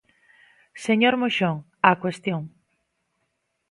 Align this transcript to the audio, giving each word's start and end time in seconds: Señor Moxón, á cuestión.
Señor 0.85 1.15
Moxón, 1.21 1.55
á 1.87 1.89
cuestión. 2.03 2.41